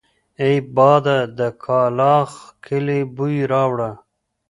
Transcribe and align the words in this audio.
اې 0.41 0.51
باده 0.75 1.17
د 1.37 1.39
کلاخ 1.63 2.31
کلي 2.65 3.01
بوی 3.15 3.35
راوړه! 3.51 3.91